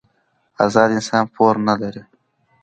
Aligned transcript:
ازاد 0.65 0.89
انسان 0.97 1.23
پور 1.33 1.55
نه 1.67 1.75
لري. 1.81 2.03